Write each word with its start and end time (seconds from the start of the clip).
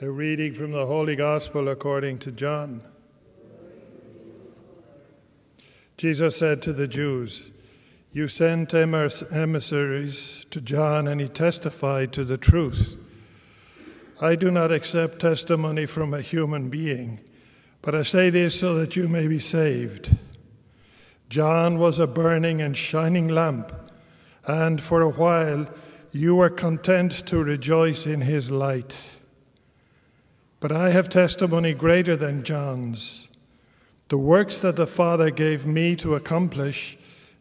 A 0.00 0.08
reading 0.08 0.54
from 0.54 0.70
the 0.70 0.86
Holy 0.86 1.16
Gospel 1.16 1.68
according 1.68 2.20
to 2.20 2.30
John. 2.30 2.84
Jesus 5.96 6.36
said 6.36 6.62
to 6.62 6.72
the 6.72 6.86
Jews, 6.86 7.50
You 8.12 8.28
sent 8.28 8.72
emissaries 8.74 10.46
to 10.52 10.60
John, 10.60 11.08
and 11.08 11.20
he 11.20 11.26
testified 11.26 12.12
to 12.12 12.22
the 12.22 12.38
truth. 12.38 12.96
I 14.20 14.36
do 14.36 14.52
not 14.52 14.70
accept 14.70 15.18
testimony 15.18 15.84
from 15.84 16.14
a 16.14 16.20
human 16.20 16.68
being, 16.68 17.18
but 17.82 17.96
I 17.96 18.02
say 18.04 18.30
this 18.30 18.60
so 18.60 18.74
that 18.74 18.94
you 18.94 19.08
may 19.08 19.26
be 19.26 19.40
saved. 19.40 20.16
John 21.28 21.76
was 21.76 21.98
a 21.98 22.06
burning 22.06 22.62
and 22.62 22.76
shining 22.76 23.26
lamp, 23.26 23.72
and 24.46 24.80
for 24.80 25.02
a 25.02 25.10
while 25.10 25.68
you 26.12 26.36
were 26.36 26.50
content 26.50 27.26
to 27.26 27.42
rejoice 27.42 28.06
in 28.06 28.20
his 28.20 28.52
light. 28.52 29.17
But 30.60 30.72
I 30.72 30.90
have 30.90 31.08
testimony 31.08 31.72
greater 31.72 32.16
than 32.16 32.42
John's. 32.42 33.28
The 34.08 34.18
works 34.18 34.58
that 34.60 34.76
the 34.76 34.86
Father 34.86 35.30
gave 35.30 35.66
me 35.66 35.94
to 35.96 36.14
accomplish, 36.14 36.98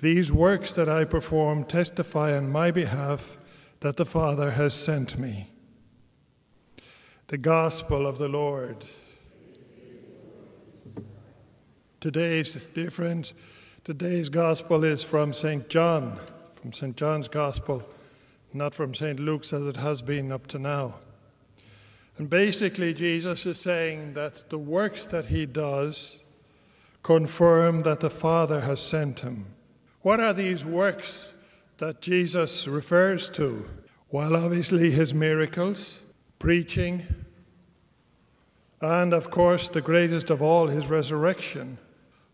these 0.00 0.30
works 0.30 0.72
that 0.74 0.88
I 0.88 1.04
perform 1.04 1.64
testify 1.64 2.36
on 2.36 2.50
my 2.50 2.70
behalf 2.70 3.38
that 3.80 3.96
the 3.96 4.04
Father 4.04 4.52
has 4.52 4.74
sent 4.74 5.18
me. 5.18 5.50
The 7.28 7.38
Gospel 7.38 8.06
of 8.06 8.18
the 8.18 8.28
Lord. 8.28 8.84
Today's 12.00 12.66
different. 12.74 13.32
Today's 13.84 14.28
Gospel 14.28 14.84
is 14.84 15.02
from 15.02 15.32
St. 15.32 15.68
John, 15.68 16.18
from 16.54 16.72
St. 16.72 16.96
John's 16.96 17.28
Gospel, 17.28 17.82
not 18.52 18.74
from 18.74 18.94
St. 18.94 19.18
Luke's 19.18 19.52
as 19.52 19.66
it 19.66 19.76
has 19.76 20.02
been 20.02 20.30
up 20.30 20.46
to 20.48 20.58
now. 20.58 20.96
And 22.18 22.28
basically, 22.28 22.92
Jesus 22.94 23.46
is 23.46 23.60
saying 23.60 24.14
that 24.14 24.50
the 24.50 24.58
works 24.58 25.06
that 25.06 25.26
he 25.26 25.46
does 25.46 26.20
confirm 27.04 27.82
that 27.82 28.00
the 28.00 28.10
Father 28.10 28.62
has 28.62 28.80
sent 28.80 29.20
him. 29.20 29.46
What 30.02 30.18
are 30.18 30.32
these 30.32 30.64
works 30.64 31.32
that 31.78 32.00
Jesus 32.00 32.66
refers 32.66 33.30
to? 33.30 33.70
Well, 34.10 34.34
obviously, 34.34 34.90
his 34.90 35.14
miracles, 35.14 36.00
preaching, 36.40 37.06
and 38.80 39.14
of 39.14 39.30
course, 39.30 39.68
the 39.68 39.80
greatest 39.80 40.28
of 40.28 40.42
all, 40.42 40.66
his 40.66 40.88
resurrection. 40.88 41.78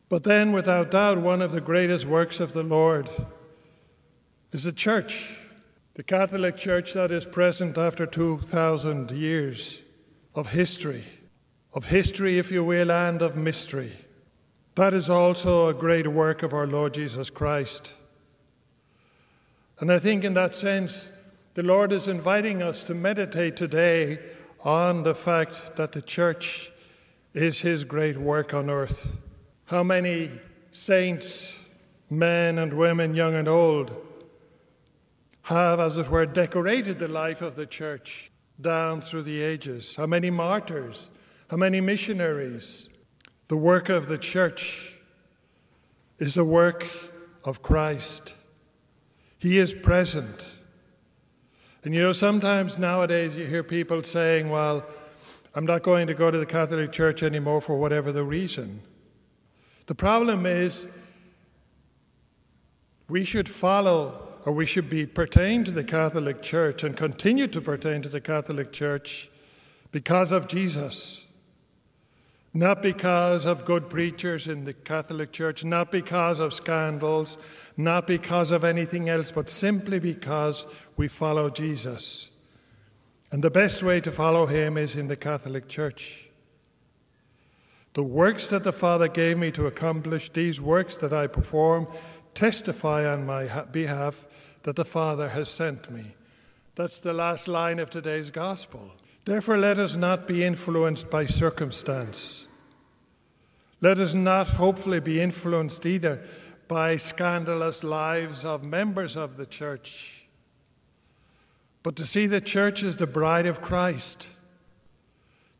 But 0.08 0.24
then, 0.24 0.52
without 0.52 0.90
doubt, 0.92 1.18
one 1.18 1.42
of 1.42 1.52
the 1.52 1.60
greatest 1.60 2.06
works 2.06 2.40
of 2.40 2.54
the 2.54 2.62
Lord 2.62 3.10
is 4.50 4.64
the 4.64 4.72
church 4.72 5.43
the 5.94 6.02
Catholic 6.02 6.56
Church 6.56 6.92
that 6.94 7.12
is 7.12 7.24
present 7.24 7.78
after 7.78 8.04
2,000 8.04 9.12
years 9.12 9.82
of 10.34 10.50
history, 10.50 11.04
of 11.72 11.86
history, 11.86 12.36
if 12.36 12.50
you 12.50 12.64
will, 12.64 12.90
and 12.90 13.22
of 13.22 13.36
mystery. 13.36 13.92
That 14.74 14.92
is 14.92 15.08
also 15.08 15.68
a 15.68 15.74
great 15.74 16.08
work 16.08 16.42
of 16.42 16.52
our 16.52 16.66
Lord 16.66 16.94
Jesus 16.94 17.30
Christ. 17.30 17.94
And 19.78 19.92
I 19.92 20.00
think, 20.00 20.24
in 20.24 20.34
that 20.34 20.56
sense, 20.56 21.12
the 21.54 21.62
Lord 21.62 21.92
is 21.92 22.08
inviting 22.08 22.60
us 22.60 22.82
to 22.84 22.94
meditate 22.94 23.56
today 23.56 24.18
on 24.64 25.04
the 25.04 25.14
fact 25.14 25.76
that 25.76 25.92
the 25.92 26.02
church 26.02 26.72
is 27.34 27.60
His 27.60 27.84
great 27.84 28.18
work 28.18 28.52
on 28.52 28.68
earth. 28.68 29.12
How 29.66 29.84
many 29.84 30.30
saints, 30.72 31.64
men 32.10 32.58
and 32.58 32.74
women, 32.74 33.14
young 33.14 33.34
and 33.34 33.46
old, 33.46 33.96
have, 35.44 35.78
as 35.80 35.96
it 35.96 36.10
were, 36.10 36.26
decorated 36.26 36.98
the 36.98 37.08
life 37.08 37.42
of 37.42 37.54
the 37.54 37.66
church 37.66 38.30
down 38.60 39.00
through 39.00 39.22
the 39.22 39.42
ages. 39.42 39.96
How 39.96 40.06
many 40.06 40.30
martyrs, 40.30 41.10
how 41.50 41.56
many 41.56 41.80
missionaries. 41.80 42.88
The 43.48 43.56
work 43.56 43.90
of 43.90 44.08
the 44.08 44.16
church 44.16 44.96
is 46.18 46.34
the 46.34 46.44
work 46.44 46.86
of 47.44 47.62
Christ. 47.62 48.34
He 49.38 49.58
is 49.58 49.74
present. 49.74 50.58
And 51.82 51.94
you 51.94 52.00
know, 52.00 52.14
sometimes 52.14 52.78
nowadays 52.78 53.36
you 53.36 53.44
hear 53.44 53.62
people 53.62 54.02
saying, 54.02 54.48
well, 54.48 54.84
I'm 55.54 55.66
not 55.66 55.82
going 55.82 56.06
to 56.06 56.14
go 56.14 56.30
to 56.30 56.38
the 56.38 56.46
Catholic 56.46 56.90
Church 56.90 57.22
anymore 57.22 57.60
for 57.60 57.78
whatever 57.78 58.10
the 58.10 58.24
reason. 58.24 58.80
The 59.86 59.94
problem 59.94 60.46
is 60.46 60.88
we 63.08 63.24
should 63.24 63.48
follow 63.48 64.33
or 64.44 64.52
we 64.52 64.66
should 64.66 64.90
be 64.90 65.06
pertain 65.06 65.64
to 65.64 65.70
the 65.70 65.84
Catholic 65.84 66.42
Church 66.42 66.84
and 66.84 66.96
continue 66.96 67.46
to 67.48 67.60
pertain 67.60 68.02
to 68.02 68.08
the 68.08 68.20
Catholic 68.20 68.72
Church 68.72 69.30
because 69.90 70.32
of 70.32 70.48
Jesus. 70.48 71.26
Not 72.52 72.82
because 72.82 73.46
of 73.46 73.64
good 73.64 73.90
preachers 73.90 74.46
in 74.46 74.64
the 74.64 74.74
Catholic 74.74 75.32
Church, 75.32 75.64
not 75.64 75.90
because 75.90 76.38
of 76.38 76.52
scandals, 76.52 77.36
not 77.76 78.06
because 78.06 78.52
of 78.52 78.62
anything 78.62 79.08
else, 79.08 79.32
but 79.32 79.48
simply 79.48 79.98
because 79.98 80.66
we 80.96 81.08
follow 81.08 81.50
Jesus. 81.50 82.30
And 83.32 83.42
the 83.42 83.50
best 83.50 83.82
way 83.82 84.00
to 84.02 84.12
follow 84.12 84.46
him 84.46 84.76
is 84.76 84.94
in 84.94 85.08
the 85.08 85.16
Catholic 85.16 85.68
Church. 85.68 86.28
The 87.94 88.04
works 88.04 88.48
that 88.48 88.62
the 88.62 88.72
Father 88.72 89.08
gave 89.08 89.38
me 89.38 89.50
to 89.52 89.66
accomplish, 89.66 90.28
these 90.30 90.60
works 90.60 90.96
that 90.98 91.12
I 91.12 91.28
perform, 91.28 91.86
testify 92.34 93.06
on 93.06 93.26
my 93.26 93.64
behalf 93.70 94.26
that 94.64 94.76
the 94.76 94.84
Father 94.84 95.30
has 95.30 95.48
sent 95.48 95.90
me. 95.90 96.14
That's 96.74 96.98
the 96.98 97.12
last 97.12 97.46
line 97.46 97.78
of 97.78 97.90
today's 97.90 98.30
gospel. 98.30 98.92
Therefore, 99.24 99.56
let 99.56 99.78
us 99.78 99.96
not 99.96 100.26
be 100.26 100.44
influenced 100.44 101.10
by 101.10 101.26
circumstance. 101.26 102.46
Let 103.80 103.98
us 103.98 104.14
not 104.14 104.48
hopefully 104.48 105.00
be 105.00 105.20
influenced 105.20 105.86
either 105.86 106.22
by 106.68 106.96
scandalous 106.96 107.84
lives 107.84 108.44
of 108.44 108.62
members 108.62 109.16
of 109.16 109.36
the 109.36 109.46
church, 109.46 110.26
but 111.82 111.94
to 111.96 112.04
see 112.04 112.26
the 112.26 112.40
church 112.40 112.82
as 112.82 112.96
the 112.96 113.06
bride 113.06 113.46
of 113.46 113.60
Christ, 113.60 114.28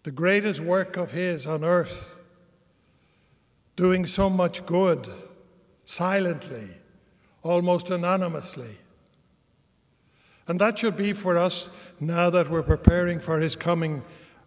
the 0.02 0.10
greatest 0.10 0.60
work 0.60 0.96
of 0.96 1.12
His 1.12 1.46
on 1.46 1.62
earth, 1.62 2.18
doing 3.76 4.06
so 4.06 4.30
much 4.30 4.64
good 4.64 5.08
silently, 5.84 6.68
almost 7.42 7.90
anonymously. 7.90 8.76
And 10.46 10.60
that 10.60 10.78
should 10.78 10.96
be 10.96 11.12
for 11.12 11.38
us 11.38 11.70
now 12.00 12.30
that 12.30 12.50
we're 12.50 12.62
preparing 12.62 13.18
for 13.18 13.40
his 13.40 13.56
coming 13.56 14.02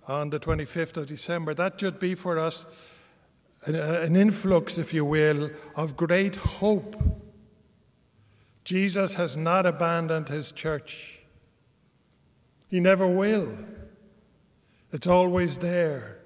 on 0.07 0.29
the 0.29 0.39
25th 0.39 0.97
of 0.97 1.07
December. 1.07 1.53
That 1.53 1.79
should 1.79 1.99
be 1.99 2.15
for 2.15 2.37
us 2.37 2.65
an, 3.65 3.75
uh, 3.75 4.01
an 4.03 4.15
influx, 4.15 4.77
if 4.77 4.93
you 4.93 5.03
will, 5.03 5.49
of 5.75 5.97
great 5.97 6.35
hope. 6.35 6.95
Jesus 8.63 9.15
has 9.15 9.35
not 9.35 9.65
abandoned 9.65 10.29
his 10.29 10.51
church, 10.51 11.21
he 12.69 12.79
never 12.79 13.07
will. 13.07 13.47
It's 14.91 15.07
always 15.07 15.57
there. 15.57 16.17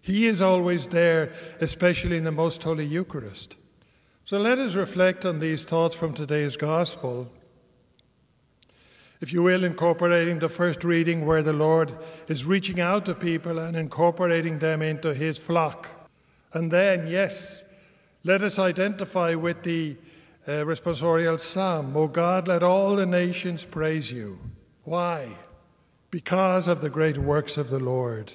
He 0.00 0.26
is 0.26 0.40
always 0.40 0.88
there, 0.88 1.32
especially 1.60 2.16
in 2.16 2.24
the 2.24 2.32
Most 2.32 2.62
Holy 2.62 2.84
Eucharist. 2.84 3.56
So 4.28 4.38
let 4.38 4.58
us 4.58 4.74
reflect 4.74 5.24
on 5.24 5.40
these 5.40 5.64
thoughts 5.64 5.96
from 5.96 6.12
today's 6.12 6.54
Gospel 6.54 7.30
if 9.22 9.32
you 9.32 9.42
will, 9.42 9.64
incorporating 9.64 10.38
the 10.38 10.50
first 10.50 10.84
reading 10.84 11.24
where 11.24 11.42
the 11.42 11.54
Lord 11.54 11.96
is 12.26 12.44
reaching 12.44 12.78
out 12.78 13.06
to 13.06 13.14
people 13.14 13.58
and 13.58 13.74
incorporating 13.74 14.58
them 14.58 14.82
into 14.82 15.14
his 15.14 15.38
flock. 15.38 15.88
And 16.52 16.70
then, 16.70 17.06
yes, 17.06 17.64
let 18.22 18.42
us 18.42 18.58
identify 18.58 19.34
with 19.34 19.62
the 19.62 19.96
uh, 20.46 20.50
responsorial 20.50 21.40
psalm 21.40 21.96
O 21.96 22.06
God, 22.06 22.48
let 22.48 22.62
all 22.62 22.96
the 22.96 23.06
nations 23.06 23.64
praise 23.64 24.12
you. 24.12 24.38
Why? 24.84 25.26
Because 26.10 26.68
of 26.68 26.82
the 26.82 26.90
great 26.90 27.16
works 27.16 27.56
of 27.56 27.70
the 27.70 27.80
Lord. 27.80 28.30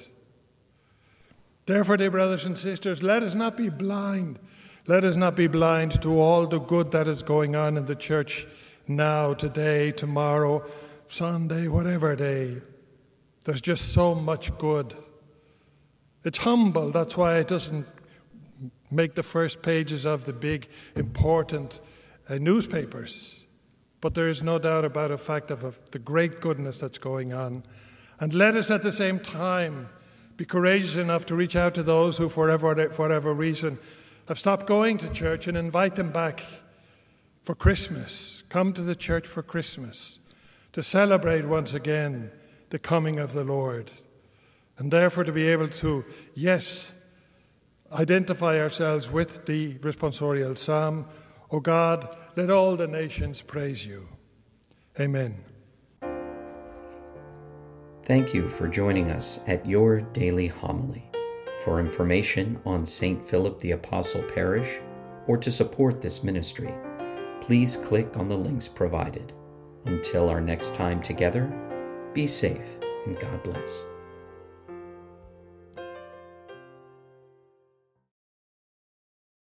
Therefore, 1.67 1.97
dear 1.97 2.09
brothers 2.09 2.47
and 2.47 2.57
sisters, 2.57 3.03
let 3.03 3.21
us 3.21 3.35
not 3.35 3.55
be 3.55 3.69
blind. 3.69 4.39
Let 4.85 5.05
us 5.05 5.15
not 5.15 5.37
be 5.37 5.47
blind 5.47 6.01
to 6.01 6.19
all 6.19 6.45
the 6.45 6.59
good 6.59 6.91
that 6.91 7.07
is 7.07 7.23
going 7.23 7.55
on 7.55 7.77
in 7.77 7.85
the 7.85 7.95
church 7.95 8.45
now, 8.85 9.33
today, 9.33 9.93
tomorrow, 9.93 10.61
Sunday, 11.05 11.69
whatever 11.69 12.17
day. 12.17 12.61
There's 13.45 13.61
just 13.61 13.93
so 13.93 14.13
much 14.13 14.57
good. 14.57 14.93
It's 16.25 16.39
humble, 16.39 16.91
that's 16.91 17.15
why 17.15 17.37
it 17.37 17.47
doesn't 17.47 17.85
make 18.91 19.15
the 19.15 19.23
first 19.23 19.61
pages 19.61 20.05
of 20.05 20.25
the 20.25 20.33
big, 20.33 20.67
important 20.97 21.79
uh, 22.29 22.35
newspapers. 22.35 23.45
But 24.01 24.15
there 24.15 24.27
is 24.27 24.43
no 24.43 24.59
doubt 24.59 24.83
about 24.83 25.11
the 25.11 25.17
fact 25.17 25.49
of, 25.49 25.63
of 25.63 25.79
the 25.91 25.99
great 25.99 26.41
goodness 26.41 26.79
that's 26.79 26.97
going 26.97 27.31
on. 27.31 27.63
And 28.19 28.33
let 28.33 28.57
us 28.57 28.69
at 28.69 28.83
the 28.83 28.91
same 28.91 29.19
time 29.19 29.87
be 30.35 30.43
courageous 30.43 30.97
enough 30.97 31.25
to 31.27 31.35
reach 31.35 31.55
out 31.55 31.73
to 31.75 31.83
those 31.83 32.17
who, 32.17 32.27
for 32.27 32.47
whatever, 32.47 32.89
for 32.89 33.03
whatever 33.03 33.33
reason, 33.33 33.79
have 34.27 34.39
stopped 34.39 34.65
going 34.67 34.97
to 34.97 35.09
church 35.09 35.47
and 35.47 35.57
invite 35.57 35.95
them 35.95 36.11
back 36.11 36.43
for 37.43 37.55
Christmas. 37.55 38.43
Come 38.49 38.73
to 38.73 38.81
the 38.81 38.95
church 38.95 39.27
for 39.27 39.43
Christmas 39.43 40.19
to 40.71 40.81
celebrate 40.81 41.45
once 41.45 41.73
again 41.73 42.31
the 42.69 42.79
coming 42.79 43.19
of 43.19 43.33
the 43.33 43.43
Lord. 43.43 43.91
And 44.77 44.91
therefore, 44.91 45.23
to 45.23 45.31
be 45.31 45.47
able 45.47 45.69
to, 45.69 46.03
yes, 46.33 46.91
identify 47.91 48.59
ourselves 48.59 49.11
with 49.11 49.45
the 49.45 49.75
responsorial 49.79 50.57
psalm, 50.57 51.05
O 51.51 51.59
God, 51.59 52.15
let 52.35 52.49
all 52.49 52.75
the 52.75 52.87
nations 52.87 53.41
praise 53.43 53.85
you. 53.85 54.07
Amen. 54.99 55.43
Thank 58.05 58.33
you 58.33 58.49
for 58.49 58.67
joining 58.67 59.11
us 59.11 59.39
at 59.47 59.65
your 59.65 60.01
daily 60.01 60.47
homily. 60.47 61.12
For 61.63 61.79
information 61.79 62.59
on 62.65 62.85
St. 62.85 63.25
Philip 63.25 63.57
the 63.59 63.71
Apostle 63.71 64.21
Parish 64.23 64.81
or 65.27 65.37
to 65.37 65.49
support 65.49 66.01
this 66.01 66.21
ministry, 66.21 66.73
please 67.39 67.77
click 67.77 68.17
on 68.17 68.27
the 68.27 68.37
links 68.37 68.67
provided. 68.67 69.31
Until 69.85 70.27
our 70.27 70.41
next 70.41 70.75
time 70.75 71.01
together, 71.01 71.47
be 72.13 72.27
safe 72.27 72.67
and 73.05 73.17
God 73.17 73.41
bless. 73.43 73.85